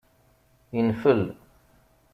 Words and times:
Infel. 0.81 1.21